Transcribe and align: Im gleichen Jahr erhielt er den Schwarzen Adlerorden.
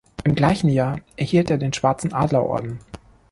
Im 0.23 0.33
gleichen 0.33 0.69
Jahr 0.69 0.99
erhielt 1.15 1.51
er 1.51 1.59
den 1.59 1.73
Schwarzen 1.73 2.11
Adlerorden. 2.11 2.79